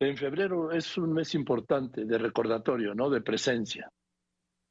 [0.00, 3.10] En febrero es un mes importante de recordatorio, ¿no?
[3.10, 3.90] De presencia.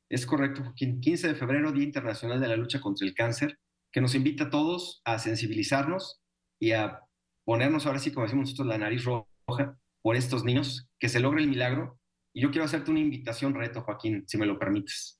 [0.09, 3.59] Es correcto, 15 de febrero, Día Internacional de la Lucha contra el Cáncer,
[3.91, 6.21] que nos invita a todos a sensibilizarnos
[6.59, 7.01] y a
[7.43, 11.41] ponernos ahora sí, como decimos nosotros, la nariz roja por estos niños, que se logre
[11.41, 11.99] el milagro.
[12.33, 15.19] Y yo quiero hacerte una invitación, reto, Joaquín, si me lo permites.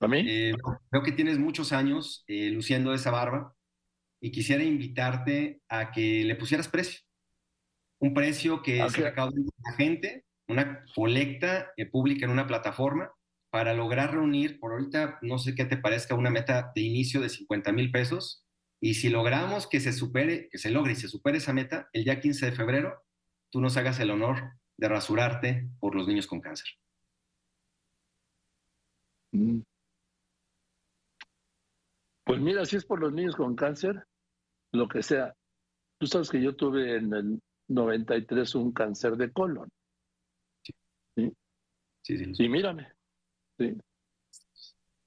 [0.00, 0.24] ¿A mí?
[0.26, 0.54] Eh,
[0.90, 3.54] veo que tienes muchos años eh, luciendo esa barba
[4.20, 7.07] y quisiera invitarte a que le pusieras precio.
[8.00, 13.12] Un precio que se recaude la gente, una colecta eh, pública en una plataforma
[13.50, 17.28] para lograr reunir, por ahorita, no sé qué te parezca, una meta de inicio de
[17.28, 18.44] 50 mil pesos.
[18.80, 22.04] Y si logramos que se supere, que se logre y se supere esa meta, el
[22.04, 23.02] día 15 de febrero,
[23.50, 26.68] tú nos hagas el honor de rasurarte por los niños con cáncer.
[29.32, 29.60] Mm.
[32.24, 34.06] Pues mira, si es por los niños con cáncer,
[34.72, 35.34] lo que sea.
[35.98, 39.68] Tú sabes que yo tuve en el 93 un cáncer de colon.
[40.62, 40.74] Sí.
[42.02, 42.34] Sí, sí.
[42.34, 42.44] sí.
[42.44, 42.92] Y mírame,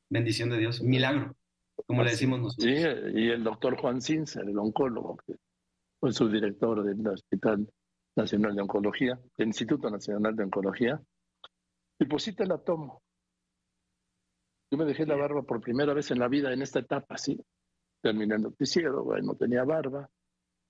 [0.09, 1.37] Bendición de Dios, milagro,
[1.85, 2.65] como le decimos nosotros.
[2.65, 5.35] Sí, y el doctor Juan Cincer, el oncólogo, que
[5.99, 7.71] fue su director del Hospital
[8.17, 11.01] Nacional de Oncología, del Instituto Nacional de Oncología,
[11.97, 13.01] y pues sí te la tomo.
[14.69, 17.39] Yo me dejé la barba por primera vez en la vida en esta etapa, sí.
[18.01, 20.09] Terminé el noticiero, no tenía barba.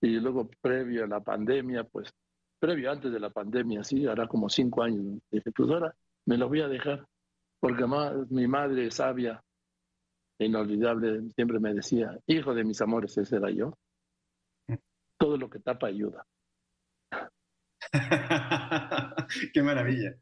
[0.01, 2.11] Y luego, previo a la pandemia, pues,
[2.59, 5.21] previo antes de la pandemia, sí, hará como cinco años.
[5.29, 7.07] Dije, pues ahora me lo voy a dejar
[7.59, 7.85] porque
[8.29, 9.43] mi madre sabia
[10.39, 13.77] inolvidable siempre me decía, hijo de mis amores, ese era yo.
[15.17, 16.25] Todo lo que tapa ayuda.
[19.53, 20.15] qué maravilla,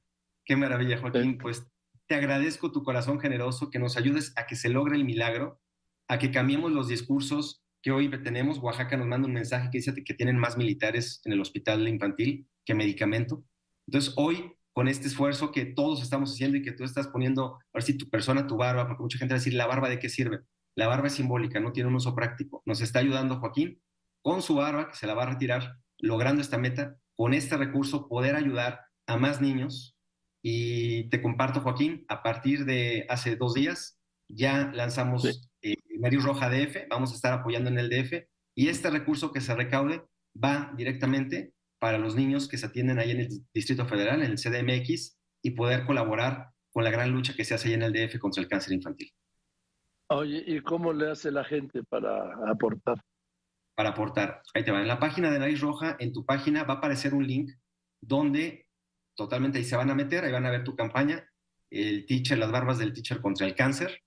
[0.46, 1.38] qué maravilla, Joaquín.
[1.38, 1.66] Pues
[2.08, 5.62] te agradezco tu corazón generoso, que nos ayudes a que se logre el milagro,
[6.10, 8.60] a que cambiemos los discursos que hoy tenemos.
[8.60, 12.48] Oaxaca nos manda un mensaje que dice que tienen más militares en el hospital infantil
[12.66, 13.44] que medicamento.
[13.88, 17.60] Entonces, hoy con este esfuerzo que todos estamos haciendo y que tú estás poniendo, a
[17.74, 20.00] ver si tu persona, tu barba, porque mucha gente va a decir, ¿la barba de
[20.00, 20.42] qué sirve?
[20.76, 22.62] La barba es simbólica, no tiene un uso práctico.
[22.66, 23.82] Nos está ayudando Joaquín
[24.22, 28.08] con su barba, que se la va a retirar, logrando esta meta, con este recurso
[28.08, 29.98] poder ayudar a más niños.
[30.42, 34.00] Y te comparto, Joaquín, a partir de hace dos días
[34.30, 35.49] ya lanzamos.
[36.04, 39.56] Eh, Roja DF, vamos a estar apoyando en el DF, y este recurso que se
[39.56, 40.04] recaude
[40.42, 44.38] va directamente para los niños que se atienden ahí en el Distrito Federal, en el
[44.38, 48.20] CDMX, y poder colaborar con la gran lucha que se hace ahí en el DF
[48.20, 49.12] contra el cáncer infantil.
[50.12, 53.02] Oye, ¿y cómo le hace la gente para aportar?
[53.76, 54.42] Para aportar.
[54.54, 54.82] Ahí te va.
[54.82, 57.52] En la página de Nariz Roja, en tu página va a aparecer un link
[58.02, 58.68] donde
[59.16, 61.24] totalmente ahí se van a meter, ahí van a ver tu campaña,
[61.70, 64.02] el teacher, las barbas del teacher contra el cáncer.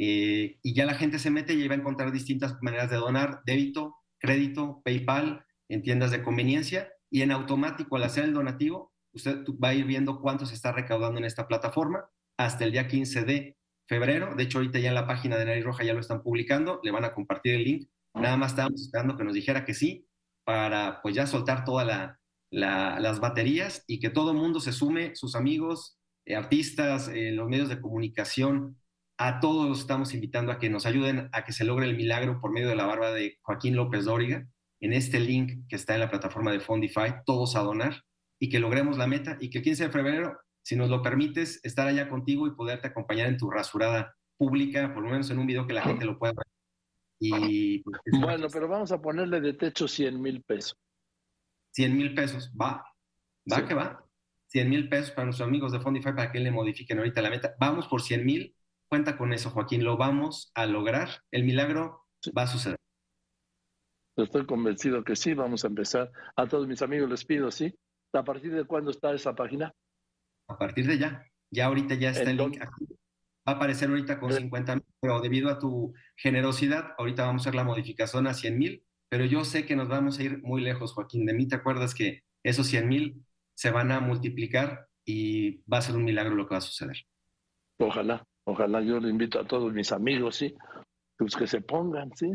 [0.00, 3.40] Eh, y ya la gente se mete y va a encontrar distintas maneras de donar,
[3.44, 9.44] débito, crédito, PayPal, en tiendas de conveniencia y en automático al hacer el donativo, usted
[9.62, 12.08] va a ir viendo cuánto se está recaudando en esta plataforma
[12.38, 13.56] hasta el día 15 de
[13.88, 14.34] febrero.
[14.36, 16.90] De hecho, ahorita ya en la página de Nariz Roja ya lo están publicando, le
[16.90, 17.88] van a compartir el link.
[18.14, 20.06] Nada más estábamos esperando que nos dijera que sí
[20.44, 22.14] para pues ya soltar todas
[22.50, 27.48] las baterías y que todo el mundo se sume, sus amigos, eh, artistas, eh, los
[27.48, 28.78] medios de comunicación,
[29.18, 32.40] a todos los estamos invitando a que nos ayuden a que se logre el milagro
[32.40, 34.46] por medio de la barba de Joaquín López Dóriga
[34.80, 38.04] en este link que está en la plataforma de Fondify, todos a donar
[38.38, 41.60] y que logremos la meta y que el 15 de febrero, si nos lo permites,
[41.64, 45.46] estar allá contigo y poderte acompañar en tu rasurada pública, por lo menos en un
[45.46, 46.46] video que la gente lo pueda ver.
[47.20, 50.78] Y, pues, bueno, pero vamos a ponerle de techo 100 mil pesos.
[51.72, 52.84] 100 mil pesos, va,
[53.52, 54.04] va que va.
[54.46, 57.56] 100 mil pesos para nuestros amigos de Fondify para que le modifiquen ahorita la meta.
[57.58, 58.54] Vamos por 100 mil,
[58.88, 61.22] cuenta con eso, Joaquín, lo vamos a lograr.
[61.30, 62.06] El milagro
[62.36, 62.76] va a suceder.
[64.16, 66.10] Estoy convencido que sí, vamos a empezar.
[66.36, 67.72] A todos mis amigos les pido, ¿sí?
[68.12, 69.72] ¿A partir de cuándo está esa página?
[70.48, 71.24] A partir de ya.
[71.50, 72.86] Ya ahorita ya está el link aquí.
[73.46, 77.44] Va a aparecer ahorita con 50 mil, pero debido a tu generosidad, ahorita vamos a
[77.44, 80.60] hacer la modificación a 100 mil, pero yo sé que nos vamos a ir muy
[80.60, 81.24] lejos, Joaquín.
[81.24, 83.24] De mí te acuerdas que esos 100 mil
[83.54, 86.98] se van a multiplicar y va a ser un milagro lo que va a suceder.
[87.78, 90.54] Ojalá, ojalá yo le invito a todos mis amigos, ¿sí?
[91.16, 92.30] Pues que se pongan, ¿sí?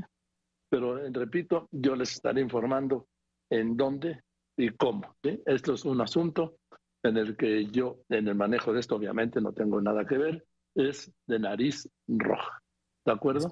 [0.73, 3.07] pero eh, repito, yo les estaré informando
[3.51, 4.23] en dónde
[4.57, 5.15] y cómo.
[5.45, 6.57] Esto es un asunto
[7.03, 10.47] en el que yo, en el manejo de esto, obviamente no tengo nada que ver,
[10.73, 12.59] es de nariz roja.
[13.05, 13.51] ¿De acuerdo?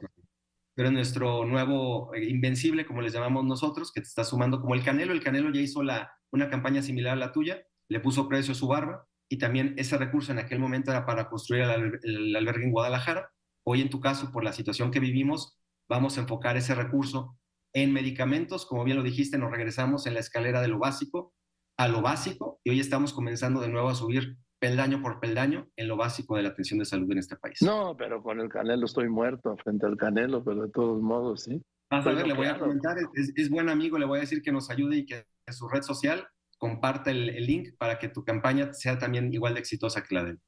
[0.74, 4.84] Pero nuestro nuevo eh, invencible, como les llamamos nosotros, que te está sumando como el
[4.84, 5.14] Canelo.
[5.14, 8.56] El Canelo ya hizo la, una campaña similar a la tuya, le puso precio a
[8.56, 11.64] su barba y también ese recurso en aquel momento era para construir
[12.04, 13.32] el, albergue en Guadalajara.
[13.66, 15.58] Hoy en tu caso, por la situación que vivimos,
[15.90, 17.38] vamos a enfocar ese recurso
[17.74, 21.34] en medicamentos, como bien lo dijiste, nos regresamos en la escalera de lo básico
[21.78, 25.88] a lo básico y hoy estamos comenzando de nuevo a subir peldaño por peldaño en
[25.88, 27.62] lo básico de la atención de salud en este país.
[27.62, 31.64] No, pero con el Canelo estoy muerto frente al Canelo, pero de todos modos, sí.
[31.90, 34.70] a ver, le voy a comentar, es, buen amigo, le voy a decir que nos
[34.70, 36.28] ayude y que en su red social
[36.62, 40.24] comparte el, el link para que tu campaña sea también igual de exitosa que la
[40.24, 40.42] de él.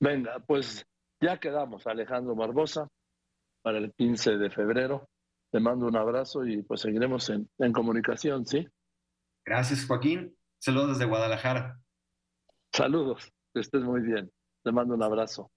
[0.00, 0.84] Venga, pues
[1.20, 2.88] ya quedamos, Alejandro Barbosa,
[3.62, 5.08] para el 15 de febrero.
[5.52, 8.66] Te mando un abrazo y pues seguiremos en, en comunicación, ¿sí?
[9.46, 10.36] Gracias, Joaquín.
[10.58, 11.78] Saludos desde Guadalajara.
[12.72, 14.32] Saludos, que estés muy bien.
[14.64, 15.52] Te mando un abrazo.